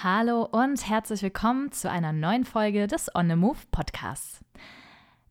Hallo 0.00 0.44
und 0.44 0.88
herzlich 0.88 1.22
willkommen 1.22 1.72
zu 1.72 1.90
einer 1.90 2.12
neuen 2.12 2.44
Folge 2.44 2.86
des 2.86 3.12
On 3.16 3.28
the 3.28 3.34
Move 3.34 3.58
Podcasts. 3.72 4.38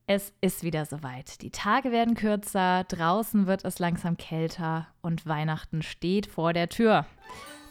Es 0.07 0.33
ist 0.41 0.61
wieder 0.61 0.85
soweit. 0.85 1.41
Die 1.41 1.51
Tage 1.51 1.93
werden 1.93 2.15
kürzer, 2.15 2.83
draußen 2.83 3.47
wird 3.47 3.63
es 3.63 3.79
langsam 3.79 4.17
kälter 4.17 4.87
und 5.01 5.25
Weihnachten 5.25 5.83
steht 5.83 6.27
vor 6.27 6.51
der 6.51 6.67
Tür. 6.67 7.05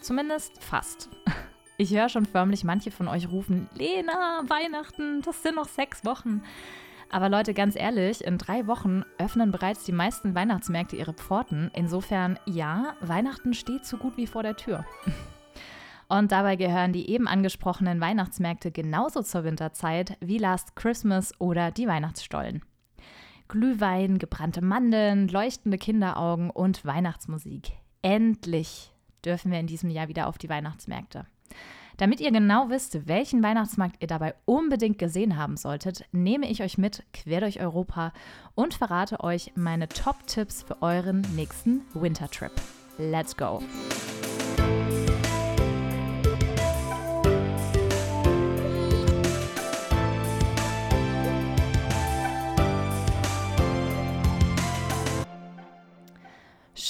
Zumindest 0.00 0.62
fast. 0.62 1.10
Ich 1.78 1.94
höre 1.94 2.08
schon 2.08 2.24
förmlich 2.24 2.64
manche 2.64 2.90
von 2.90 3.06
euch 3.06 3.28
rufen, 3.28 3.68
Lena, 3.74 4.40
Weihnachten, 4.46 5.20
das 5.20 5.42
sind 5.42 5.56
noch 5.56 5.68
sechs 5.68 6.06
Wochen. 6.06 6.42
Aber 7.10 7.28
Leute, 7.28 7.52
ganz 7.52 7.76
ehrlich, 7.76 8.24
in 8.24 8.38
drei 8.38 8.66
Wochen 8.66 9.04
öffnen 9.18 9.52
bereits 9.52 9.84
die 9.84 9.92
meisten 9.92 10.34
Weihnachtsmärkte 10.34 10.96
ihre 10.96 11.12
Pforten. 11.12 11.70
Insofern, 11.74 12.38
ja, 12.46 12.94
Weihnachten 13.02 13.52
steht 13.52 13.84
so 13.84 13.98
gut 13.98 14.16
wie 14.16 14.26
vor 14.26 14.42
der 14.42 14.56
Tür. 14.56 14.86
Und 16.08 16.32
dabei 16.32 16.56
gehören 16.56 16.92
die 16.92 17.10
eben 17.10 17.26
angesprochenen 17.26 18.00
Weihnachtsmärkte 18.00 18.70
genauso 18.70 19.22
zur 19.22 19.44
Winterzeit 19.44 20.16
wie 20.20 20.38
Last 20.38 20.76
Christmas 20.76 21.32
oder 21.40 21.70
die 21.70 21.88
Weihnachtsstollen. 21.88 22.62
Glühwein, 23.48 24.18
gebrannte 24.18 24.62
Mandeln, 24.62 25.28
leuchtende 25.28 25.78
Kinderaugen 25.78 26.50
und 26.50 26.84
Weihnachtsmusik. 26.84 27.72
Endlich 28.02 28.92
dürfen 29.24 29.50
wir 29.50 29.60
in 29.60 29.66
diesem 29.66 29.90
Jahr 29.90 30.08
wieder 30.08 30.26
auf 30.26 30.38
die 30.38 30.48
Weihnachtsmärkte. 30.48 31.26
Damit 31.96 32.20
ihr 32.20 32.30
genau 32.30 32.68
wisst, 32.68 33.08
welchen 33.08 33.42
Weihnachtsmarkt 33.42 34.02
ihr 34.02 34.08
dabei 34.08 34.34
unbedingt 34.44 34.98
gesehen 34.98 35.36
haben 35.36 35.56
solltet, 35.56 36.04
nehme 36.12 36.48
ich 36.50 36.62
euch 36.62 36.76
mit 36.76 37.04
quer 37.12 37.40
durch 37.40 37.60
Europa 37.60 38.12
und 38.54 38.74
verrate 38.74 39.20
euch 39.20 39.52
meine 39.54 39.88
Top-Tipps 39.88 40.62
für 40.62 40.82
euren 40.82 41.22
nächsten 41.34 41.82
Wintertrip. 41.94 42.52
Let's 42.98 43.36
go! 43.36 43.62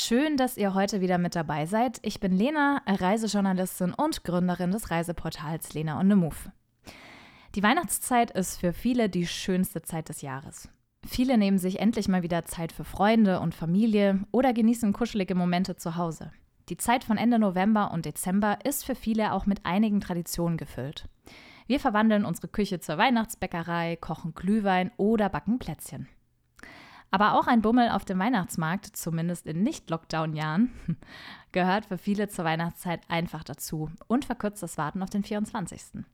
Schön, 0.06 0.36
dass 0.36 0.56
ihr 0.56 0.72
heute 0.72 1.00
wieder 1.00 1.18
mit 1.18 1.34
dabei 1.34 1.66
seid. 1.66 1.98
Ich 2.02 2.20
bin 2.20 2.30
Lena, 2.30 2.80
Reisejournalistin 2.86 3.92
und 3.92 4.22
Gründerin 4.22 4.70
des 4.70 4.92
Reiseportals 4.92 5.74
Lena 5.74 5.98
on 5.98 6.08
the 6.08 6.14
Move. 6.14 6.52
Die 7.56 7.62
Weihnachtszeit 7.64 8.30
ist 8.30 8.60
für 8.60 8.72
viele 8.72 9.08
die 9.08 9.26
schönste 9.26 9.82
Zeit 9.82 10.08
des 10.08 10.22
Jahres. 10.22 10.68
Viele 11.04 11.36
nehmen 11.36 11.58
sich 11.58 11.80
endlich 11.80 12.06
mal 12.06 12.22
wieder 12.22 12.44
Zeit 12.44 12.70
für 12.70 12.84
Freunde 12.84 13.40
und 13.40 13.52
Familie 13.52 14.20
oder 14.30 14.52
genießen 14.52 14.92
kuschelige 14.92 15.34
Momente 15.34 15.74
zu 15.74 15.96
Hause. 15.96 16.30
Die 16.68 16.76
Zeit 16.76 17.02
von 17.02 17.16
Ende 17.16 17.40
November 17.40 17.90
und 17.90 18.06
Dezember 18.06 18.58
ist 18.62 18.84
für 18.84 18.94
viele 18.94 19.32
auch 19.32 19.46
mit 19.46 19.66
einigen 19.66 20.00
Traditionen 20.00 20.56
gefüllt. 20.56 21.08
Wir 21.66 21.80
verwandeln 21.80 22.24
unsere 22.24 22.46
Küche 22.46 22.78
zur 22.78 22.96
Weihnachtsbäckerei, 22.96 23.96
kochen 24.00 24.34
Glühwein 24.34 24.92
oder 24.98 25.28
backen 25.28 25.58
Plätzchen. 25.58 26.06
Aber 27.10 27.34
auch 27.34 27.46
ein 27.46 27.62
Bummel 27.62 27.88
auf 27.90 28.04
dem 28.04 28.18
Weihnachtsmarkt, 28.18 28.96
zumindest 28.96 29.46
in 29.46 29.62
Nicht-Lockdown-Jahren, 29.62 30.72
gehört 31.52 31.86
für 31.86 31.98
viele 31.98 32.28
zur 32.28 32.44
Weihnachtszeit 32.44 33.00
einfach 33.08 33.44
dazu 33.44 33.90
und 34.08 34.24
verkürzt 34.24 34.62
das 34.62 34.76
Warten 34.76 35.02
auf 35.02 35.10
den 35.10 35.24
24. 35.24 36.04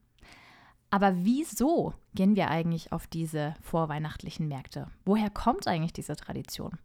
Aber 0.91 1.25
wieso 1.25 1.95
gehen 2.15 2.37
wir 2.37 2.51
eigentlich 2.51 2.93
auf 2.93 3.07
diese 3.07 3.55
vorweihnachtlichen 3.63 4.47
Märkte? 4.47 4.89
Woher 5.07 5.31
kommt 5.31 5.67
eigentlich 5.67 5.95
diese 5.95 6.17
Tradition? 6.17 6.79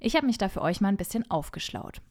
Ich 0.00 0.16
habe 0.16 0.26
mich 0.26 0.38
da 0.38 0.48
für 0.48 0.60
euch 0.60 0.80
mal 0.80 0.88
ein 0.88 0.96
bisschen 0.96 1.30
aufgeschlaut. 1.30 2.02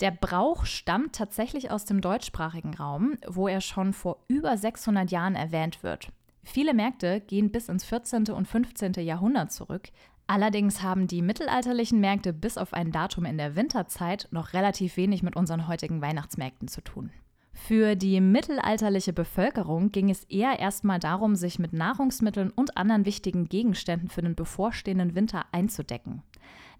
Der 0.00 0.12
Brauch 0.12 0.64
stammt 0.64 1.16
tatsächlich 1.16 1.70
aus 1.70 1.86
dem 1.86 2.00
deutschsprachigen 2.00 2.74
Raum, 2.74 3.16
wo 3.26 3.48
er 3.48 3.60
schon 3.60 3.92
vor 3.92 4.18
über 4.28 4.56
600 4.56 5.10
Jahren 5.10 5.34
erwähnt 5.34 5.82
wird. 5.82 6.12
Viele 6.44 6.72
Märkte 6.72 7.20
gehen 7.20 7.50
bis 7.50 7.68
ins 7.68 7.84
14. 7.84 8.28
und 8.28 8.46
15. 8.46 8.92
Jahrhundert 9.04 9.50
zurück, 9.50 9.88
Allerdings 10.28 10.82
haben 10.82 11.06
die 11.06 11.22
mittelalterlichen 11.22 12.00
Märkte 12.00 12.32
bis 12.32 12.58
auf 12.58 12.72
ein 12.72 12.90
Datum 12.90 13.24
in 13.24 13.38
der 13.38 13.54
Winterzeit 13.54 14.26
noch 14.32 14.54
relativ 14.54 14.96
wenig 14.96 15.22
mit 15.22 15.36
unseren 15.36 15.68
heutigen 15.68 16.02
Weihnachtsmärkten 16.02 16.66
zu 16.66 16.80
tun. 16.80 17.10
Für 17.52 17.96
die 17.96 18.20
mittelalterliche 18.20 19.12
Bevölkerung 19.12 19.90
ging 19.90 20.10
es 20.10 20.24
eher 20.24 20.58
erstmal 20.58 20.98
darum, 20.98 21.36
sich 21.36 21.58
mit 21.58 21.72
Nahrungsmitteln 21.72 22.50
und 22.50 22.76
anderen 22.76 23.06
wichtigen 23.06 23.48
Gegenständen 23.48 24.08
für 24.08 24.20
den 24.20 24.34
bevorstehenden 24.34 25.14
Winter 25.14 25.46
einzudecken. 25.52 26.22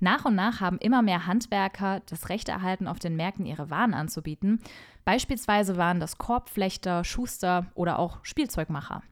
Nach 0.01 0.27
und 0.27 0.35
nach 0.35 0.61
haben 0.61 0.79
immer 0.79 1.01
mehr 1.01 1.27
Handwerker 1.27 2.03
das 2.07 2.29
Recht 2.29 2.49
erhalten, 2.49 2.87
auf 2.87 2.99
den 2.99 3.17
Märkten 3.17 3.47
ihre 3.47 3.71
Waren 3.71 3.95
anzubieten. 3.95 4.61
Beispielsweise 5.05 5.77
waren 5.77 6.01
das 6.01 6.19
Korbflechter, 6.19 7.05
Schuster 7.05 7.67
oder 7.75 7.99
auch 7.99 8.19
Spielzeugmacher. 8.23 9.03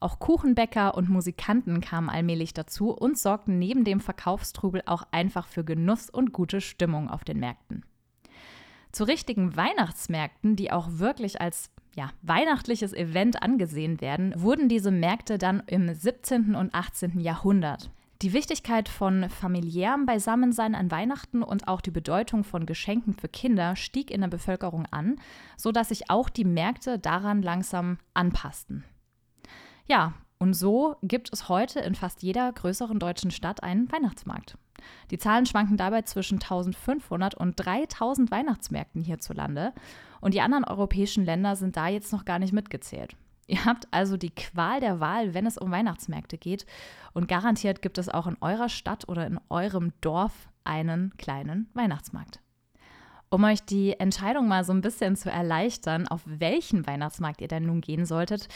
Auch 0.00 0.18
Kuchenbäcker 0.18 0.94
und 0.94 1.08
Musikanten 1.08 1.80
kamen 1.80 2.08
allmählich 2.08 2.54
dazu 2.54 2.90
und 2.90 3.18
sorgten 3.18 3.58
neben 3.58 3.84
dem 3.84 4.00
Verkaufstrubel 4.00 4.82
auch 4.86 5.04
einfach 5.10 5.46
für 5.46 5.64
Genuss 5.64 6.10
und 6.10 6.32
gute 6.32 6.60
Stimmung 6.60 7.08
auf 7.10 7.24
den 7.24 7.40
Märkten. 7.40 7.84
Zu 8.92 9.04
richtigen 9.04 9.56
Weihnachtsmärkten, 9.56 10.54
die 10.56 10.70
auch 10.70 10.88
wirklich 10.92 11.40
als 11.40 11.70
ja, 11.94 12.10
weihnachtliches 12.22 12.92
Event 12.92 13.42
angesehen 13.42 14.00
werden, 14.00 14.34
wurden 14.36 14.68
diese 14.68 14.90
Märkte 14.90 15.38
dann 15.38 15.62
im 15.66 15.92
17. 15.92 16.54
und 16.54 16.74
18. 16.74 17.20
Jahrhundert. 17.20 17.90
Die 18.22 18.32
Wichtigkeit 18.32 18.88
von 18.88 19.28
familiärem 19.28 20.06
Beisammensein 20.06 20.76
an 20.76 20.92
Weihnachten 20.92 21.42
und 21.42 21.66
auch 21.66 21.80
die 21.80 21.90
Bedeutung 21.90 22.44
von 22.44 22.66
Geschenken 22.66 23.14
für 23.14 23.28
Kinder 23.28 23.74
stieg 23.74 24.12
in 24.12 24.20
der 24.20 24.28
Bevölkerung 24.28 24.86
an, 24.92 25.16
sodass 25.56 25.88
sich 25.88 26.08
auch 26.08 26.28
die 26.28 26.44
Märkte 26.44 27.00
daran 27.00 27.42
langsam 27.42 27.98
anpassten. 28.14 28.84
Ja, 29.86 30.14
und 30.38 30.54
so 30.54 30.96
gibt 31.02 31.32
es 31.32 31.48
heute 31.48 31.80
in 31.80 31.94
fast 31.94 32.22
jeder 32.22 32.52
größeren 32.52 32.98
deutschen 32.98 33.30
Stadt 33.30 33.62
einen 33.62 33.90
Weihnachtsmarkt. 33.92 34.56
Die 35.10 35.18
Zahlen 35.18 35.46
schwanken 35.46 35.76
dabei 35.76 36.02
zwischen 36.02 36.40
1500 36.40 37.34
und 37.34 37.54
3000 37.54 38.30
Weihnachtsmärkten 38.30 39.02
hierzulande 39.02 39.72
und 40.20 40.34
die 40.34 40.40
anderen 40.40 40.64
europäischen 40.64 41.24
Länder 41.24 41.54
sind 41.54 41.76
da 41.76 41.88
jetzt 41.88 42.12
noch 42.12 42.24
gar 42.24 42.38
nicht 42.40 42.52
mitgezählt. 42.52 43.16
Ihr 43.46 43.64
habt 43.64 43.86
also 43.90 44.16
die 44.16 44.34
Qual 44.34 44.80
der 44.80 45.00
Wahl, 45.00 45.34
wenn 45.34 45.46
es 45.46 45.58
um 45.58 45.70
Weihnachtsmärkte 45.70 46.38
geht 46.38 46.66
und 47.12 47.28
garantiert 47.28 47.82
gibt 47.82 47.98
es 47.98 48.08
auch 48.08 48.26
in 48.26 48.36
eurer 48.40 48.68
Stadt 48.68 49.08
oder 49.08 49.26
in 49.26 49.38
eurem 49.48 49.92
Dorf 50.00 50.48
einen 50.64 51.16
kleinen 51.18 51.68
Weihnachtsmarkt. 51.74 52.40
Um 53.30 53.44
euch 53.44 53.64
die 53.64 53.98
Entscheidung 53.98 54.46
mal 54.46 54.64
so 54.64 54.72
ein 54.72 54.80
bisschen 54.80 55.16
zu 55.16 55.30
erleichtern, 55.30 56.06
auf 56.06 56.20
welchen 56.24 56.86
Weihnachtsmarkt 56.86 57.40
ihr 57.40 57.48
denn 57.48 57.64
nun 57.64 57.80
gehen 57.80 58.06
solltet, 58.06 58.48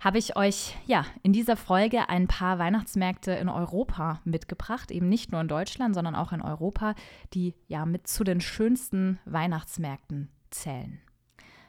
habe 0.00 0.18
ich 0.18 0.36
euch 0.36 0.76
ja 0.86 1.04
in 1.22 1.32
dieser 1.32 1.56
Folge 1.56 2.08
ein 2.08 2.28
paar 2.28 2.58
Weihnachtsmärkte 2.58 3.32
in 3.32 3.48
Europa 3.48 4.20
mitgebracht, 4.24 4.90
eben 4.90 5.08
nicht 5.08 5.32
nur 5.32 5.40
in 5.40 5.48
Deutschland, 5.48 5.94
sondern 5.94 6.14
auch 6.14 6.32
in 6.32 6.42
Europa, 6.42 6.94
die 7.34 7.54
ja 7.68 7.86
mit 7.86 8.06
zu 8.06 8.24
den 8.24 8.40
schönsten 8.40 9.18
Weihnachtsmärkten 9.24 10.30
zählen. 10.50 11.00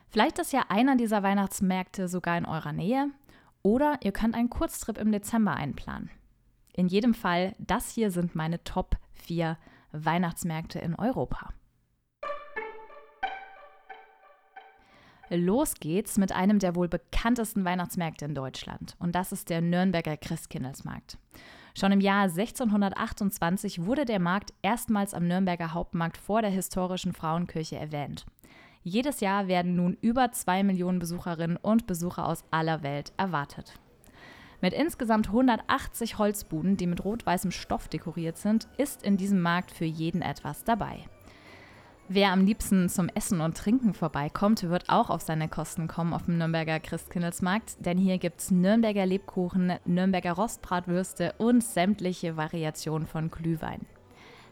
Vielleicht 0.09 0.39
ist 0.39 0.53
ja 0.53 0.65
einer 0.69 0.95
dieser 0.95 1.23
Weihnachtsmärkte 1.23 2.07
sogar 2.07 2.37
in 2.37 2.45
eurer 2.45 2.73
Nähe 2.73 3.09
oder 3.61 3.97
ihr 4.03 4.11
könnt 4.11 4.35
einen 4.35 4.49
Kurztrip 4.49 4.97
im 4.97 5.11
Dezember 5.11 5.55
einplanen. 5.55 6.09
In 6.73 6.87
jedem 6.87 7.13
Fall, 7.13 7.55
das 7.57 7.89
hier 7.89 8.11
sind 8.11 8.35
meine 8.35 8.63
Top 8.63 8.97
4 9.13 9.57
Weihnachtsmärkte 9.91 10.79
in 10.79 10.95
Europa. 10.95 11.49
Los 15.29 15.75
geht's 15.75 16.17
mit 16.17 16.31
einem 16.31 16.59
der 16.59 16.75
wohl 16.75 16.87
bekanntesten 16.87 17.65
Weihnachtsmärkte 17.65 18.25
in 18.25 18.35
Deutschland. 18.35 18.95
Und 18.99 19.13
das 19.15 19.31
ist 19.31 19.49
der 19.49 19.61
Nürnberger 19.61 20.17
Christkindlesmarkt. 20.17 21.17
Schon 21.77 21.91
im 21.91 21.99
Jahr 21.99 22.23
1628 22.23 23.85
wurde 23.85 24.05
der 24.05 24.19
Markt 24.19 24.53
erstmals 24.61 25.13
am 25.13 25.27
Nürnberger 25.27 25.73
Hauptmarkt 25.73 26.17
vor 26.17 26.41
der 26.41 26.49
historischen 26.49 27.13
Frauenkirche 27.13 27.75
erwähnt. 27.75 28.25
Jedes 28.83 29.19
Jahr 29.19 29.47
werden 29.47 29.75
nun 29.75 29.97
über 30.01 30.31
zwei 30.31 30.63
Millionen 30.63 30.99
Besucherinnen 30.99 31.57
und 31.57 31.87
Besucher 31.87 32.25
aus 32.25 32.45
aller 32.51 32.83
Welt 32.83 33.11
erwartet. 33.17 33.73
Mit 34.61 34.73
insgesamt 34.73 35.27
180 35.27 36.17
Holzbuden, 36.17 36.77
die 36.77 36.87
mit 36.87 37.03
rot-weißem 37.03 37.51
Stoff 37.51 37.89
dekoriert 37.89 38.37
sind, 38.37 38.67
ist 38.77 39.03
in 39.03 39.17
diesem 39.17 39.41
Markt 39.41 39.71
für 39.71 39.85
jeden 39.85 40.21
etwas 40.21 40.63
dabei. 40.63 41.05
Wer 42.09 42.31
am 42.31 42.45
liebsten 42.45 42.87
zum 42.87 43.09
Essen 43.09 43.41
und 43.41 43.57
Trinken 43.57 43.93
vorbeikommt, 43.93 44.63
wird 44.63 44.87
auch 44.87 45.09
auf 45.09 45.21
seine 45.21 45.49
Kosten 45.49 45.89
kommen 45.89 46.13
auf 46.13 46.23
dem 46.23 46.37
Nürnberger 46.37 46.79
Christkindlesmarkt, 46.79 47.85
denn 47.85 47.97
hier 47.97 48.17
gibt 48.17 48.39
es 48.39 48.49
Nürnberger 48.49 49.05
Lebkuchen, 49.05 49.73
Nürnberger 49.83 50.31
Rostbratwürste 50.31 51.33
und 51.37 51.61
sämtliche 51.61 52.37
Variationen 52.37 53.07
von 53.07 53.29
Glühwein. 53.29 53.85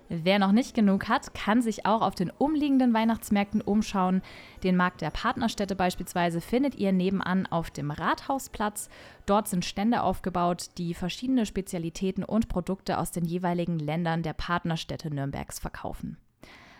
Wer 0.09 0.37
noch 0.37 0.51
nicht 0.51 0.75
genug 0.75 1.07
hat, 1.07 1.33
kann 1.33 1.61
sich 1.61 1.85
auch 1.85 2.01
auf 2.01 2.13
den 2.13 2.29
umliegenden 2.29 2.93
Weihnachtsmärkten 2.93 3.61
umschauen. 3.61 4.21
Den 4.63 4.75
Markt 4.75 4.99
der 4.99 5.09
Partnerstädte 5.09 5.77
beispielsweise 5.77 6.41
findet 6.41 6.75
ihr 6.75 6.91
nebenan 6.91 7.47
auf 7.47 7.71
dem 7.71 7.89
Rathausplatz. 7.89 8.89
Dort 9.25 9.47
sind 9.47 9.63
Stände 9.63 10.03
aufgebaut, 10.03 10.71
die 10.77 10.93
verschiedene 10.93 11.45
Spezialitäten 11.45 12.25
und 12.25 12.49
Produkte 12.49 12.99
aus 12.99 13.11
den 13.11 13.23
jeweiligen 13.23 13.79
Ländern 13.79 14.23
der 14.23 14.33
Partnerstädte 14.33 15.09
Nürnbergs 15.09 15.57
verkaufen. 15.57 16.17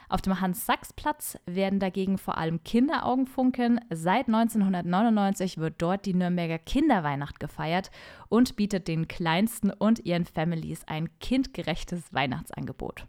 Auf 0.09 0.21
dem 0.21 0.39
Hans-Sachs-Platz 0.39 1.37
werden 1.45 1.79
dagegen 1.79 2.17
vor 2.17 2.37
allem 2.37 2.63
Kinderaugen 2.63 3.27
funkeln. 3.27 3.79
Seit 3.89 4.27
1999 4.27 5.57
wird 5.57 5.75
dort 5.79 6.05
die 6.05 6.13
Nürnberger 6.13 6.59
Kinderweihnacht 6.59 7.39
gefeiert 7.39 7.91
und 8.29 8.55
bietet 8.55 8.87
den 8.87 9.07
Kleinsten 9.07 9.71
und 9.71 10.05
ihren 10.05 10.25
Families 10.25 10.87
ein 10.87 11.09
kindgerechtes 11.19 12.13
Weihnachtsangebot. 12.13 13.05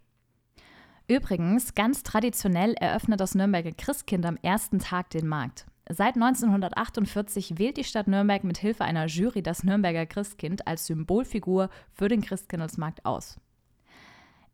Übrigens, 1.09 1.75
ganz 1.75 2.03
traditionell 2.03 2.75
eröffnet 2.75 3.21
das 3.21 3.35
Nürnberger 3.35 3.73
Christkind 3.73 4.27
am 4.27 4.39
ersten 4.43 4.81
Tag 4.81 5.11
den 5.11 5.29
Markt. 5.29 5.67
Seit 5.89 6.17
1948 6.17 7.59
wählt 7.59 7.77
die 7.77 7.85
Stadt 7.85 8.09
Nürnberg 8.09 8.43
mit 8.43 8.59
Hilfe 8.59 8.85
einer 8.85 9.07
Jury 9.07 9.41
das 9.41 9.63
Nürnberger 9.63 10.05
Christkind 10.05 10.67
als 10.67 10.87
Symbolfigur 10.87 11.71
für 11.93 12.09
den 12.09 12.23
Christkindlesmarkt 12.23 13.07
aus. 13.07 13.39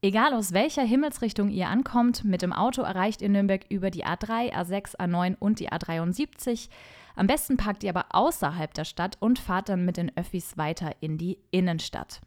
Egal 0.05 0.35
aus 0.35 0.53
welcher 0.53 0.83
Himmelsrichtung 0.83 1.49
ihr 1.49 1.69
ankommt, 1.69 2.25
mit 2.25 2.43
dem 2.43 2.53
Auto 2.53 2.83
erreicht 2.83 3.23
ihr 3.23 3.29
Nürnberg 3.29 3.65
über 3.69 3.89
die 3.89 4.05
A3, 4.05 4.53
A6, 4.53 4.97
A9 4.97 5.37
und 5.39 5.61
die 5.61 5.71
A73. 5.71 6.69
Am 7.15 7.29
besten 7.29 7.57
parkt 7.57 7.85
ihr 7.85 7.91
aber 7.91 8.07
außerhalb 8.11 8.75
der 8.75 8.85
Stadt 8.85 9.17
und 9.21 9.39
fahrt 9.39 9.69
dann 9.69 9.85
mit 9.85 9.97
den 9.97 10.11
Öffis 10.17 10.59
weiter 10.59 10.91
in 10.99 11.19
die 11.19 11.39
Innenstadt. 11.53 12.21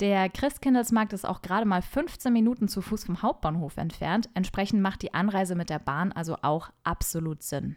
Der 0.00 0.30
Christkindlesmarkt 0.30 1.12
ist 1.12 1.26
auch 1.26 1.42
gerade 1.42 1.66
mal 1.66 1.82
15 1.82 2.32
Minuten 2.32 2.68
zu 2.68 2.80
Fuß 2.80 3.04
vom 3.04 3.20
Hauptbahnhof 3.20 3.76
entfernt. 3.76 4.30
Entsprechend 4.32 4.80
macht 4.80 5.02
die 5.02 5.12
Anreise 5.12 5.56
mit 5.56 5.68
der 5.68 5.80
Bahn 5.80 6.10
also 6.10 6.38
auch 6.40 6.70
absolut 6.84 7.42
Sinn. 7.42 7.76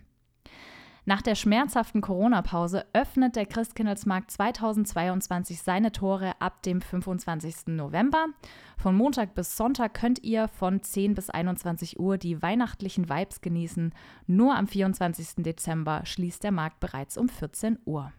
Nach 1.08 1.22
der 1.22 1.36
schmerzhaften 1.36 2.02
Corona-Pause 2.02 2.86
öffnet 2.92 3.38
der 3.38 3.46
Christkindlesmarkt 3.46 4.30
2022 4.30 5.62
seine 5.62 5.94
Tore 5.94 6.34
ab 6.42 6.62
dem 6.64 6.82
25. 6.82 7.68
November. 7.68 8.26
Von 8.78 8.94
Montag 8.94 9.34
bis 9.34 9.56
Sonntag 9.56 9.94
könnt 9.94 10.22
ihr 10.26 10.50
von 10.50 10.84
10 10.84 11.16
bis 11.16 11.30
21 11.30 11.98
Uhr 11.98 12.18
die 12.18 12.42
weihnachtlichen 12.42 13.08
Vibes 13.08 13.40
genießen. 13.40 13.96
Nur 14.26 14.58
am 14.58 14.68
24. 14.68 15.46
Dezember 15.46 16.02
schließt 16.04 16.44
der 16.44 16.52
Markt 16.52 16.82
bereits 16.82 17.18
um 17.18 17.30
14 17.30 17.80
Uhr. 17.86 18.12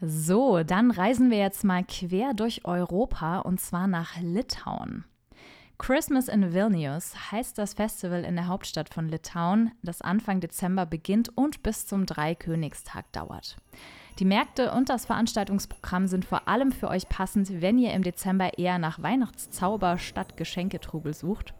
So, 0.00 0.62
dann 0.62 0.92
reisen 0.92 1.32
wir 1.32 1.38
jetzt 1.38 1.64
mal 1.64 1.82
quer 1.82 2.32
durch 2.32 2.64
Europa 2.64 3.40
und 3.40 3.58
zwar 3.58 3.88
nach 3.88 4.20
Litauen. 4.20 5.04
Christmas 5.82 6.28
in 6.28 6.54
Vilnius 6.54 7.32
heißt 7.32 7.58
das 7.58 7.74
Festival 7.74 8.22
in 8.22 8.36
der 8.36 8.46
Hauptstadt 8.46 8.88
von 8.88 9.08
Litauen, 9.08 9.72
das 9.82 10.00
Anfang 10.00 10.38
Dezember 10.38 10.86
beginnt 10.86 11.36
und 11.36 11.64
bis 11.64 11.88
zum 11.88 12.06
Dreikönigstag 12.06 13.10
dauert. 13.10 13.56
Die 14.20 14.24
Märkte 14.24 14.70
und 14.70 14.90
das 14.90 15.06
Veranstaltungsprogramm 15.06 16.06
sind 16.06 16.24
vor 16.24 16.46
allem 16.46 16.70
für 16.70 16.86
euch 16.86 17.08
passend, 17.08 17.60
wenn 17.60 17.80
ihr 17.80 17.92
im 17.94 18.04
Dezember 18.04 18.56
eher 18.58 18.78
nach 18.78 19.02
Weihnachtszauber 19.02 19.98
statt 19.98 20.36
Geschenketrubel 20.36 21.14
sucht. 21.14 21.52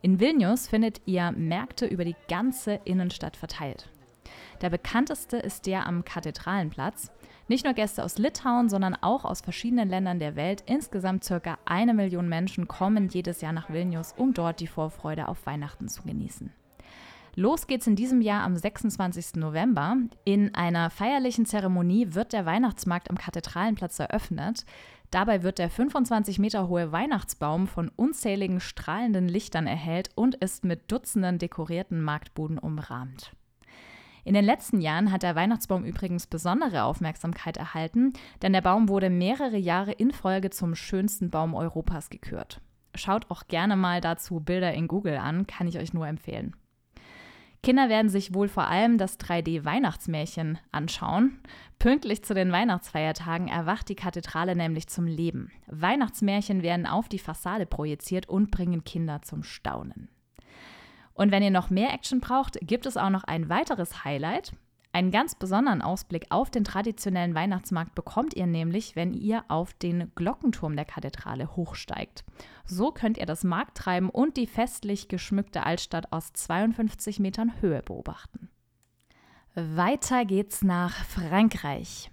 In 0.00 0.20
Vilnius 0.20 0.68
findet 0.68 1.02
ihr 1.04 1.30
Märkte 1.32 1.84
über 1.84 2.06
die 2.06 2.16
ganze 2.28 2.80
Innenstadt 2.86 3.36
verteilt. 3.36 3.90
Der 4.62 4.70
bekannteste 4.70 5.36
ist 5.36 5.66
der 5.66 5.86
am 5.86 6.02
Kathedralenplatz. 6.02 7.12
Nicht 7.48 7.64
nur 7.64 7.74
Gäste 7.74 8.02
aus 8.02 8.18
Litauen, 8.18 8.68
sondern 8.68 8.96
auch 8.96 9.24
aus 9.24 9.40
verschiedenen 9.40 9.88
Ländern 9.88 10.18
der 10.18 10.34
Welt, 10.34 10.64
insgesamt 10.66 11.22
circa 11.22 11.58
eine 11.64 11.94
Million 11.94 12.28
Menschen, 12.28 12.66
kommen 12.66 13.08
jedes 13.08 13.40
Jahr 13.40 13.52
nach 13.52 13.70
Vilnius, 13.70 14.14
um 14.16 14.34
dort 14.34 14.58
die 14.58 14.66
Vorfreude 14.66 15.28
auf 15.28 15.46
Weihnachten 15.46 15.88
zu 15.88 16.02
genießen. 16.02 16.52
Los 17.38 17.66
geht's 17.66 17.86
in 17.86 17.96
diesem 17.96 18.22
Jahr 18.22 18.42
am 18.42 18.56
26. 18.56 19.34
November. 19.36 19.96
In 20.24 20.54
einer 20.54 20.90
feierlichen 20.90 21.44
Zeremonie 21.44 22.14
wird 22.14 22.32
der 22.32 22.46
Weihnachtsmarkt 22.46 23.10
am 23.10 23.18
Kathedralenplatz 23.18 23.98
eröffnet. 23.98 24.64
Dabei 25.10 25.42
wird 25.42 25.58
der 25.58 25.70
25 25.70 26.38
Meter 26.38 26.66
hohe 26.66 26.92
Weihnachtsbaum 26.92 27.68
von 27.68 27.90
unzähligen 27.94 28.58
strahlenden 28.58 29.28
Lichtern 29.28 29.66
erhellt 29.66 30.08
und 30.14 30.34
ist 30.36 30.64
mit 30.64 30.90
Dutzenden 30.90 31.38
dekorierten 31.38 32.00
Marktbuden 32.00 32.58
umrahmt. 32.58 33.32
In 34.26 34.34
den 34.34 34.44
letzten 34.44 34.80
Jahren 34.80 35.12
hat 35.12 35.22
der 35.22 35.36
Weihnachtsbaum 35.36 35.84
übrigens 35.84 36.26
besondere 36.26 36.82
Aufmerksamkeit 36.82 37.56
erhalten, 37.56 38.12
denn 38.42 38.52
der 38.52 38.60
Baum 38.60 38.88
wurde 38.88 39.08
mehrere 39.08 39.56
Jahre 39.56 39.92
in 39.92 40.10
Folge 40.10 40.50
zum 40.50 40.74
schönsten 40.74 41.30
Baum 41.30 41.54
Europas 41.54 42.10
gekürt. 42.10 42.60
Schaut 42.96 43.30
auch 43.30 43.46
gerne 43.46 43.76
mal 43.76 44.00
dazu 44.00 44.40
Bilder 44.40 44.74
in 44.74 44.88
Google 44.88 45.18
an, 45.18 45.46
kann 45.46 45.68
ich 45.68 45.78
euch 45.78 45.94
nur 45.94 46.08
empfehlen. 46.08 46.56
Kinder 47.62 47.88
werden 47.88 48.08
sich 48.08 48.34
wohl 48.34 48.48
vor 48.48 48.66
allem 48.66 48.98
das 48.98 49.20
3D-Weihnachtsmärchen 49.20 50.58
anschauen. 50.72 51.38
Pünktlich 51.78 52.24
zu 52.24 52.34
den 52.34 52.50
Weihnachtsfeiertagen 52.50 53.46
erwacht 53.46 53.88
die 53.88 53.94
Kathedrale 53.94 54.56
nämlich 54.56 54.88
zum 54.88 55.06
Leben. 55.06 55.52
Weihnachtsmärchen 55.68 56.64
werden 56.64 56.86
auf 56.86 57.08
die 57.08 57.20
Fassade 57.20 57.64
projiziert 57.64 58.28
und 58.28 58.50
bringen 58.50 58.82
Kinder 58.82 59.22
zum 59.22 59.44
Staunen. 59.44 60.08
Und 61.16 61.32
wenn 61.32 61.42
ihr 61.42 61.50
noch 61.50 61.70
mehr 61.70 61.92
Action 61.92 62.20
braucht, 62.20 62.58
gibt 62.60 62.86
es 62.86 62.96
auch 62.96 63.10
noch 63.10 63.24
ein 63.24 63.48
weiteres 63.48 64.04
Highlight. 64.04 64.52
Einen 64.92 65.10
ganz 65.10 65.34
besonderen 65.34 65.82
Ausblick 65.82 66.26
auf 66.30 66.50
den 66.50 66.64
traditionellen 66.64 67.34
Weihnachtsmarkt 67.34 67.94
bekommt 67.94 68.34
ihr 68.34 68.46
nämlich, 68.46 68.96
wenn 68.96 69.12
ihr 69.12 69.44
auf 69.48 69.74
den 69.74 70.10
Glockenturm 70.14 70.76
der 70.76 70.84
Kathedrale 70.84 71.56
hochsteigt. 71.56 72.24
So 72.64 72.92
könnt 72.92 73.18
ihr 73.18 73.26
das 73.26 73.44
Markttreiben 73.44 74.08
und 74.08 74.36
die 74.36 74.46
festlich 74.46 75.08
geschmückte 75.08 75.64
Altstadt 75.64 76.12
aus 76.12 76.32
52 76.32 77.18
Metern 77.18 77.60
Höhe 77.60 77.82
beobachten. 77.82 78.48
Weiter 79.54 80.24
geht's 80.26 80.62
nach 80.62 81.04
Frankreich. 81.04 82.10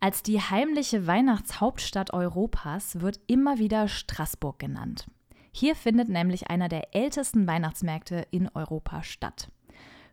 Als 0.00 0.22
die 0.22 0.40
heimliche 0.40 1.06
Weihnachtshauptstadt 1.06 2.12
Europas 2.12 3.00
wird 3.00 3.20
immer 3.26 3.58
wieder 3.58 3.88
Straßburg 3.88 4.58
genannt. 4.58 5.06
Hier 5.56 5.76
findet 5.76 6.08
nämlich 6.08 6.50
einer 6.50 6.68
der 6.68 6.96
ältesten 6.96 7.46
Weihnachtsmärkte 7.46 8.26
in 8.32 8.50
Europa 8.54 9.04
statt. 9.04 9.48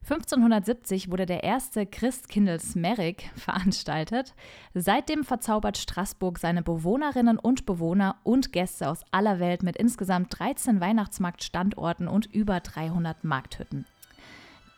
1570 0.03 1.09
wurde 1.09 1.25
der 1.25 1.43
erste 1.43 1.87
Christkindlesmerik 1.87 3.31
veranstaltet. 3.35 4.35
Seitdem 4.75 5.23
verzaubert 5.23 5.79
Straßburg 5.79 6.37
seine 6.37 6.61
Bewohnerinnen 6.61 7.39
und 7.39 7.65
Bewohner 7.65 8.17
und 8.21 8.53
Gäste 8.53 8.87
aus 8.87 9.03
aller 9.09 9.39
Welt 9.39 9.63
mit 9.63 9.77
insgesamt 9.77 10.37
13 10.37 10.79
Weihnachtsmarktstandorten 10.79 12.07
und 12.07 12.27
über 12.27 12.59
300 12.59 13.23
Markthütten. 13.23 13.87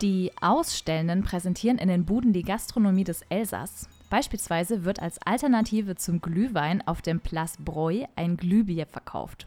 Die 0.00 0.32
Ausstellenden 0.40 1.24
präsentieren 1.24 1.76
in 1.76 1.88
den 1.88 2.06
Buden 2.06 2.32
die 2.32 2.42
Gastronomie 2.42 3.04
des 3.04 3.20
Elsass. 3.28 3.86
Beispielsweise 4.08 4.86
wird 4.86 5.02
als 5.02 5.18
Alternative 5.26 5.96
zum 5.96 6.22
Glühwein 6.22 6.86
auf 6.86 7.02
dem 7.02 7.20
Place 7.20 7.58
Breuil 7.58 8.06
ein 8.16 8.38
Glühbier 8.38 8.86
verkauft. 8.86 9.46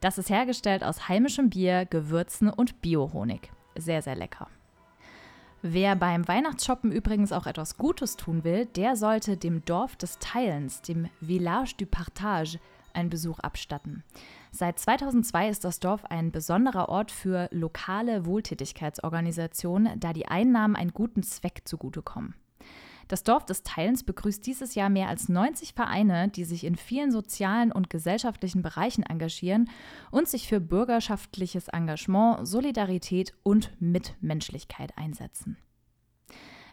Das 0.00 0.18
ist 0.18 0.30
hergestellt 0.30 0.84
aus 0.84 1.08
heimischem 1.08 1.50
Bier, 1.50 1.86
Gewürzen 1.86 2.50
und 2.50 2.80
Biohonig. 2.80 3.50
Sehr, 3.76 4.02
sehr 4.02 4.16
lecker. 4.16 4.48
Wer 5.62 5.94
beim 5.94 6.26
Weihnachtsshoppen 6.26 6.90
übrigens 6.90 7.30
auch 7.30 7.46
etwas 7.46 7.76
Gutes 7.76 8.16
tun 8.16 8.42
will, 8.42 8.66
der 8.66 8.96
sollte 8.96 9.36
dem 9.36 9.64
Dorf 9.64 9.94
des 9.94 10.18
Teilens, 10.18 10.82
dem 10.82 11.08
Village 11.20 11.74
du 11.78 11.86
Partage, 11.86 12.58
einen 12.94 13.10
Besuch 13.10 13.38
abstatten. 13.38 14.02
Seit 14.50 14.78
2002 14.78 15.48
ist 15.48 15.64
das 15.64 15.78
Dorf 15.78 16.04
ein 16.06 16.32
besonderer 16.32 16.88
Ort 16.88 17.10
für 17.10 17.48
lokale 17.52 18.26
Wohltätigkeitsorganisationen, 18.26 19.98
da 20.00 20.12
die 20.12 20.26
Einnahmen 20.26 20.76
einen 20.76 20.92
guten 20.92 21.22
Zweck 21.22 21.62
zugutekommen. 21.64 22.34
Das 23.12 23.24
Dorf 23.24 23.44
des 23.44 23.62
Teilens 23.62 24.04
begrüßt 24.04 24.46
dieses 24.46 24.74
Jahr 24.74 24.88
mehr 24.88 25.08
als 25.08 25.28
90 25.28 25.74
Vereine, 25.74 26.28
die 26.28 26.44
sich 26.44 26.64
in 26.64 26.76
vielen 26.76 27.12
sozialen 27.12 27.70
und 27.70 27.90
gesellschaftlichen 27.90 28.62
Bereichen 28.62 29.02
engagieren 29.02 29.68
und 30.10 30.28
sich 30.28 30.48
für 30.48 30.60
bürgerschaftliches 30.60 31.68
Engagement, 31.68 32.48
Solidarität 32.48 33.34
und 33.42 33.70
Mitmenschlichkeit 33.80 34.96
einsetzen. 34.96 35.58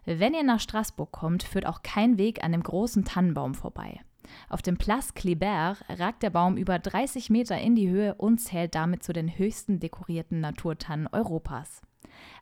Wenn 0.05 0.33
ihr 0.33 0.43
nach 0.43 0.61
Straßburg 0.61 1.11
kommt, 1.11 1.43
führt 1.43 1.65
auch 1.65 1.83
kein 1.83 2.17
Weg 2.17 2.41
an 2.41 2.53
dem 2.53 2.63
großen 2.63 3.03
Tannenbaum 3.03 3.53
vorbei. 3.53 3.99
Auf 4.47 4.61
dem 4.61 4.77
Place 4.77 5.13
Clibert 5.15 5.83
ragt 5.89 6.23
der 6.23 6.29
Baum 6.29 6.55
über 6.55 6.79
30 6.79 7.29
Meter 7.29 7.59
in 7.59 7.75
die 7.75 7.89
Höhe 7.89 8.15
und 8.15 8.37
zählt 8.37 8.75
damit 8.75 9.03
zu 9.03 9.11
den 9.11 9.37
höchsten 9.37 9.81
dekorierten 9.81 10.39
Naturtannen 10.39 11.07
Europas. 11.11 11.81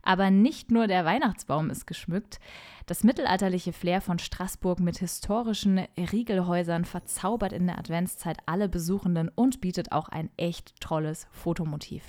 Aber 0.04 0.32
nicht 0.32 0.72
nur 0.72 0.88
der 0.88 1.06
Weihnachtsbaum 1.06 1.70
ist 1.70 1.88
geschmückt. 1.88 2.40
Das 2.86 3.04
mittelalterliche 3.04 3.74
Flair 3.74 4.02
von 4.02 4.20
Straßburg 4.20 4.80
mit 4.80 4.98
historischen 5.00 5.80
Riegelhäusern 5.98 6.86
verzaubert 6.86 7.54
in 7.54 7.68
der 7.68 7.78
Adventszeit 7.78 8.38
alle 8.46 8.70
Besuchenden 8.70 9.30
und 9.34 9.62
bietet 9.62 9.92
auch 9.92 10.10
ein 10.10 10.30
echt 10.38 10.80
tolles 10.80 11.28
Fotomotiv. 11.32 12.04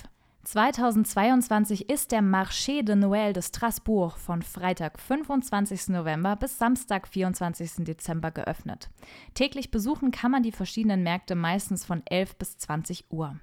2022 0.45 1.89
ist 1.89 2.11
der 2.11 2.21
Marché 2.21 2.81
de 2.81 2.95
Noël 2.95 3.33
de 3.33 3.43
Strasbourg 3.43 4.17
von 4.17 4.41
Freitag, 4.41 4.99
25. 4.99 5.89
November 5.89 6.35
bis 6.35 6.57
Samstag, 6.57 7.07
24. 7.07 7.83
Dezember 7.85 8.31
geöffnet. 8.31 8.89
Täglich 9.35 9.69
besuchen 9.69 10.11
kann 10.11 10.31
man 10.31 10.41
die 10.41 10.51
verschiedenen 10.51 11.03
Märkte 11.03 11.35
meistens 11.35 11.85
von 11.85 12.01
11 12.05 12.37
bis 12.37 12.57
20 12.57 13.11
Uhr. 13.11 13.37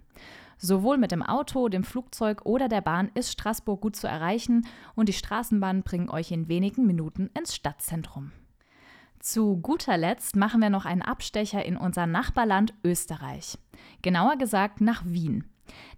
Sowohl 0.58 0.96
mit 0.96 1.12
dem 1.12 1.22
Auto, 1.22 1.68
dem 1.68 1.84
Flugzeug 1.84 2.46
oder 2.46 2.68
der 2.68 2.80
Bahn 2.80 3.10
ist 3.14 3.32
Straßburg 3.32 3.80
gut 3.80 3.96
zu 3.96 4.06
erreichen 4.06 4.66
und 4.94 5.08
die 5.08 5.12
Straßenbahnen 5.12 5.82
bringen 5.82 6.08
euch 6.08 6.30
in 6.30 6.48
wenigen 6.48 6.86
Minuten 6.86 7.30
ins 7.34 7.54
Stadtzentrum. 7.54 8.32
Zu 9.20 9.56
guter 9.56 9.96
Letzt 9.96 10.36
machen 10.36 10.60
wir 10.60 10.70
noch 10.70 10.84
einen 10.84 11.02
Abstecher 11.02 11.64
in 11.64 11.76
unser 11.76 12.06
Nachbarland 12.06 12.74
Österreich. 12.84 13.58
Genauer 14.02 14.36
gesagt 14.36 14.80
nach 14.80 15.04
Wien. 15.04 15.44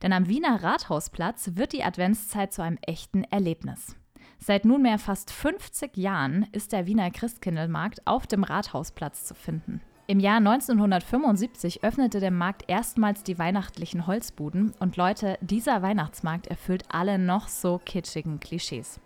Denn 0.03 0.13
am 0.13 0.29
Wiener 0.29 0.63
Rathausplatz 0.63 1.51
wird 1.55 1.73
die 1.73 1.85
Adventszeit 1.85 2.53
zu 2.53 2.63
einem 2.63 2.79
echten 2.81 3.25
Erlebnis. 3.25 3.97
Seit 4.39 4.65
nunmehr 4.65 4.99
fast 4.99 5.31
50 5.31 5.97
Jahren 5.97 6.47
ist 6.53 6.73
der 6.73 6.87
Wiener 6.87 7.11
Christkindlmarkt 7.11 8.07
auf 8.07 8.27
dem 8.27 8.45
Rathausplatz 8.45 9.25
zu 9.25 9.35
finden. 9.35 9.83
Im 10.11 10.21
Jahr 10.21 10.39
1975 10.39 11.85
öffnete 11.85 12.19
der 12.19 12.31
Markt 12.31 12.65
erstmals 12.67 13.25
die 13.25 13.39
weihnachtlichen 13.39 14.07
Holzbuden 14.07 14.73
und 14.79 14.97
Leute, 14.97 15.37
dieser 15.43 15.83
Weihnachtsmarkt 15.83 16.47
erfüllt 16.47 16.85
alle 16.89 17.19
noch 17.19 17.49
so 17.49 17.79
kitschigen 17.85 18.41
Klischees. 18.41 19.01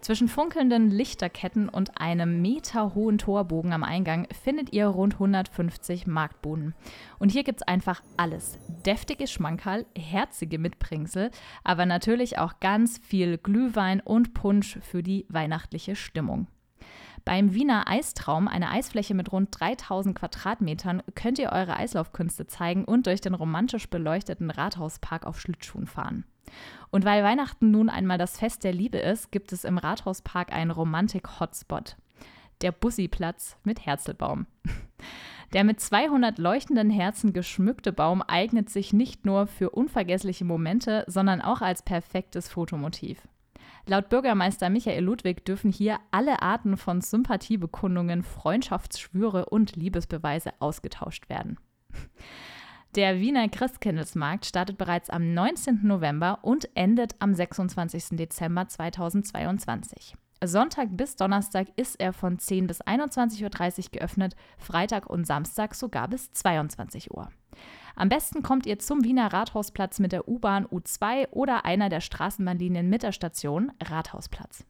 Zwischen 0.00 0.28
funkelnden 0.28 0.92
Lichterketten 0.92 1.68
und 1.68 2.00
einem 2.00 2.40
meterhohen 2.40 3.18
Torbogen 3.18 3.72
am 3.72 3.82
Eingang 3.82 4.28
findet 4.44 4.72
ihr 4.72 4.86
rund 4.86 5.14
150 5.14 6.06
Marktbuden. 6.06 6.76
Und 7.18 7.32
hier 7.32 7.42
gibt's 7.42 7.64
einfach 7.64 8.00
alles. 8.16 8.60
Deftige 8.86 9.26
Schmankerl, 9.26 9.86
herzige 9.98 10.60
Mitbringsel, 10.60 11.32
aber 11.64 11.84
natürlich 11.84 12.38
auch 12.38 12.60
ganz 12.60 12.98
viel 12.98 13.38
Glühwein 13.38 14.00
und 14.00 14.34
Punsch 14.34 14.78
für 14.82 15.02
die 15.02 15.26
weihnachtliche 15.28 15.96
Stimmung. 15.96 16.46
Beim 17.24 17.54
Wiener 17.54 17.88
Eistraum, 17.88 18.48
eine 18.48 18.70
Eisfläche 18.70 19.14
mit 19.14 19.30
rund 19.30 19.48
3000 19.58 20.18
Quadratmetern, 20.18 21.02
könnt 21.14 21.38
ihr 21.38 21.52
eure 21.52 21.76
Eislaufkünste 21.76 22.46
zeigen 22.46 22.84
und 22.84 23.06
durch 23.06 23.20
den 23.20 23.34
romantisch 23.34 23.88
beleuchteten 23.88 24.50
Rathauspark 24.50 25.24
auf 25.24 25.40
Schlittschuhen 25.40 25.86
fahren. 25.86 26.24
Und 26.90 27.04
weil 27.04 27.22
Weihnachten 27.22 27.70
nun 27.70 27.88
einmal 27.88 28.18
das 28.18 28.38
Fest 28.38 28.64
der 28.64 28.72
Liebe 28.72 28.98
ist, 28.98 29.30
gibt 29.30 29.52
es 29.52 29.64
im 29.64 29.78
Rathauspark 29.78 30.52
einen 30.52 30.72
Romantik-Hotspot. 30.72 31.96
Der 32.60 32.72
Bussiplatz 32.72 33.56
mit 33.64 33.86
Herzelbaum. 33.86 34.46
Der 35.52 35.64
mit 35.64 35.80
200 35.80 36.38
leuchtenden 36.38 36.90
Herzen 36.90 37.32
geschmückte 37.32 37.92
Baum 37.92 38.22
eignet 38.22 38.70
sich 38.70 38.92
nicht 38.92 39.26
nur 39.26 39.46
für 39.46 39.70
unvergessliche 39.70 40.44
Momente, 40.44 41.04
sondern 41.06 41.42
auch 41.42 41.60
als 41.60 41.82
perfektes 41.82 42.48
Fotomotiv. 42.48 43.18
Laut 43.86 44.08
Bürgermeister 44.08 44.70
Michael 44.70 45.04
Ludwig 45.04 45.44
dürfen 45.44 45.72
hier 45.72 45.98
alle 46.12 46.40
Arten 46.40 46.76
von 46.76 47.00
Sympathiebekundungen, 47.00 48.22
Freundschaftsschwüre 48.22 49.46
und 49.46 49.74
Liebesbeweise 49.74 50.52
ausgetauscht 50.60 51.28
werden. 51.28 51.58
Der 52.94 53.18
Wiener 53.20 53.48
Christkindlesmarkt 53.48 54.46
startet 54.46 54.78
bereits 54.78 55.10
am 55.10 55.34
19. 55.34 55.80
November 55.82 56.40
und 56.42 56.68
endet 56.76 57.16
am 57.18 57.34
26. 57.34 58.18
Dezember 58.18 58.68
2022. 58.68 60.14
Sonntag 60.44 60.88
bis 60.92 61.16
Donnerstag 61.16 61.68
ist 61.76 61.98
er 62.00 62.12
von 62.12 62.38
10 62.38 62.66
bis 62.66 62.82
21.30 62.82 63.44
Uhr 63.84 63.90
geöffnet, 63.92 64.36
Freitag 64.58 65.08
und 65.08 65.26
Samstag 65.26 65.74
sogar 65.74 66.08
bis 66.08 66.32
22 66.32 67.12
Uhr. 67.12 67.30
Am 67.94 68.08
besten 68.08 68.42
kommt 68.42 68.66
ihr 68.66 68.78
zum 68.78 69.04
Wiener 69.04 69.32
Rathausplatz 69.32 69.98
mit 69.98 70.12
der 70.12 70.28
U-Bahn 70.28 70.66
U2 70.66 71.28
oder 71.30 71.64
einer 71.64 71.88
der 71.88 72.00
Straßenbahnlinien 72.00 72.88
mit 72.88 73.02
der 73.02 73.12
Station 73.12 73.72
Rathausplatz. 73.82 74.64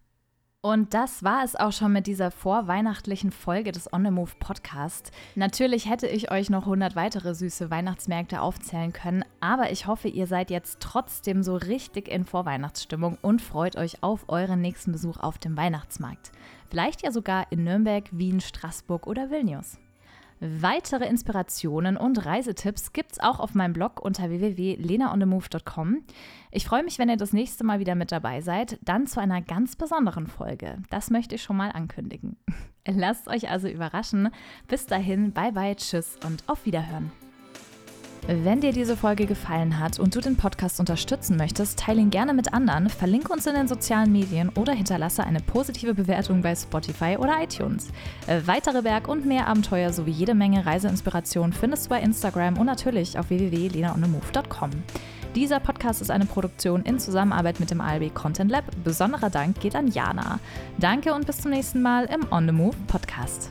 Und 0.64 0.95
das 0.95 1.25
war 1.25 1.43
es 1.43 1.57
auch 1.57 1.73
schon 1.73 1.93
mit 1.93 2.07
dieser 2.07 2.31
vorweihnachtlichen 2.31 3.33
Folge 3.33 3.73
des 3.73 3.93
On 3.93 4.05
the 4.05 4.12
Move 4.12 4.31
Podcast. 4.38 5.11
Natürlich 5.35 5.91
hätte 5.91 6.07
ich 6.07 6.31
euch 6.31 6.50
noch 6.50 6.62
100 6.62 6.95
weitere 6.95 7.35
süße 7.35 7.69
Weihnachtsmärkte 7.69 8.41
aufzählen 8.41 8.93
können, 8.93 9.25
aber 9.41 9.73
ich 9.73 9.88
hoffe, 9.88 10.07
ihr 10.07 10.29
seid 10.29 10.50
jetzt 10.50 10.79
trotzdem 10.79 11.43
so 11.43 11.57
richtig 11.57 12.07
in 12.07 12.25
Vorweihnachtsstimmung 12.25 13.19
und 13.23 13.43
freut 13.43 13.75
euch 13.75 14.05
auf 14.05 14.29
euren 14.29 14.61
nächsten 14.61 14.93
Besuch 14.93 15.17
auf 15.17 15.37
dem 15.38 15.57
Weihnachtsmarkt. 15.57 16.31
Vielleicht 16.71 17.02
ja 17.02 17.11
sogar 17.11 17.50
in 17.50 17.64
Nürnberg, 17.64 18.05
Wien, 18.12 18.41
Straßburg 18.41 19.09
oder 19.09 19.31
Vilnius. 19.31 19.81
Weitere 20.44 21.06
Inspirationen 21.06 21.96
und 21.96 22.26
Reisetipps 22.26 22.92
gibt's 22.92 23.20
auch 23.20 23.38
auf 23.38 23.54
meinem 23.54 23.75
Blog 23.75 24.00
unter 24.00 24.28
www.lenaonthemove.com. 24.28 26.02
Ich 26.50 26.66
freue 26.66 26.82
mich, 26.82 26.99
wenn 26.99 27.08
ihr 27.08 27.16
das 27.16 27.32
nächste 27.32 27.62
Mal 27.62 27.78
wieder 27.78 27.94
mit 27.94 28.11
dabei 28.11 28.40
seid, 28.40 28.76
dann 28.82 29.06
zu 29.06 29.20
einer 29.20 29.40
ganz 29.40 29.76
besonderen 29.76 30.26
Folge. 30.26 30.78
Das 30.90 31.11
möchte 31.11 31.37
ich 31.37 31.44
schon 31.44 31.56
mal 31.56 31.70
ankündigen. 31.70 32.37
Lasst 32.88 33.28
euch 33.28 33.50
also 33.50 33.68
überraschen. 33.68 34.30
Bis 34.66 34.87
dahin, 34.87 35.30
bye 35.30 35.52
bye, 35.52 35.76
tschüss 35.76 36.18
und 36.25 36.42
auf 36.49 36.66
Wiederhören. 36.66 37.12
Wenn 38.26 38.61
dir 38.61 38.73
diese 38.73 38.97
Folge 38.97 39.26
gefallen 39.26 39.81
hat 39.81 39.99
und 39.99 40.14
du 40.14 40.21
den 40.21 40.37
Podcast 40.37 40.79
unterstützen 40.79 41.37
möchtest, 41.37 41.81
teile 41.81 42.00
ihn 42.00 42.11
gerne 42.11 42.33
mit 42.35 42.55
anderen, 42.55 42.88
verlinke 42.88 43.33
uns 43.33 43.47
in 43.47 43.55
den 43.55 43.67
sozialen 43.67 44.12
Medien 44.12 44.49
oder 44.50 44.73
hinterlasse 44.73 45.25
eine 45.25 45.41
positive 45.41 45.93
Bewertung 45.93 46.41
bei 46.41 46.55
Spotify 46.55 47.17
oder 47.19 47.43
iTunes. 47.43 47.88
Äh, 48.29 48.41
weitere 48.47 48.83
Berg- 48.83 49.09
und 49.09 49.26
mehr 49.26 49.49
Abenteuer 49.49 49.93
sowie 49.93 50.12
jede 50.12 50.35
Menge 50.35 50.64
Reiseinspiration 50.64 51.52
findest 51.52 51.87
du 51.87 51.91
bei 51.91 52.00
Instagram 52.00 52.59
und 52.59 52.67
natürlich 52.67 53.19
auf 53.19 53.29
www.lenaonemove.com. 53.29 54.71
Dieser 55.35 55.61
Podcast 55.61 56.00
ist 56.02 56.11
eine 56.11 56.26
Produktion 56.26 56.83
in 56.83 56.99
Zusammenarbeit 56.99 57.59
mit 57.59 57.71
dem 57.71 57.81
ALB 57.81 58.14
Content 58.14 58.50
Lab. 58.50 58.64
Besonderer 58.85 59.31
Dank 59.31 59.61
geht 59.61 59.75
an 59.75 59.88
Jana. 59.88 60.38
Danke 60.79 61.14
und 61.14 61.26
bis 61.26 61.41
zum 61.41 61.50
nächsten 61.50 61.83
Mal 61.83 62.05
im 62.05 62.31
On 62.31 62.47
the 62.47 62.52
Move 62.52 62.76
Podcast. 62.87 63.50